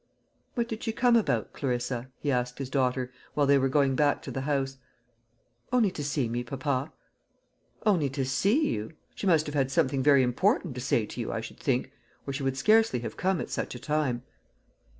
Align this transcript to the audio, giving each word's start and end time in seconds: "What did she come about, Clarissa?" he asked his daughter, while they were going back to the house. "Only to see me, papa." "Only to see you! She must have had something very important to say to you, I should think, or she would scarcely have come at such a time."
"What 0.55 0.67
did 0.67 0.81
she 0.81 0.93
come 0.93 1.15
about, 1.15 1.53
Clarissa?" 1.53 2.09
he 2.17 2.31
asked 2.31 2.57
his 2.57 2.71
daughter, 2.71 3.13
while 3.35 3.45
they 3.45 3.59
were 3.59 3.69
going 3.69 3.93
back 3.95 4.23
to 4.23 4.31
the 4.31 4.41
house. 4.41 4.77
"Only 5.71 5.91
to 5.91 6.03
see 6.03 6.27
me, 6.27 6.43
papa." 6.43 6.91
"Only 7.85 8.09
to 8.09 8.25
see 8.25 8.67
you! 8.69 8.93
She 9.13 9.27
must 9.27 9.45
have 9.45 9.53
had 9.53 9.69
something 9.69 10.01
very 10.01 10.23
important 10.23 10.73
to 10.73 10.81
say 10.81 11.05
to 11.05 11.21
you, 11.21 11.31
I 11.31 11.39
should 11.39 11.59
think, 11.59 11.91
or 12.25 12.33
she 12.33 12.41
would 12.41 12.57
scarcely 12.57 13.01
have 13.01 13.15
come 13.15 13.39
at 13.39 13.51
such 13.51 13.75
a 13.75 13.79
time." 13.79 14.23